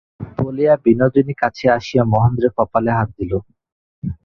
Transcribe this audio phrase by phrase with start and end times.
[0.37, 3.31] বলিয়া বিনোদিনী কাছে আসিয়া মহেন্দ্রের কপালে হাত দিল।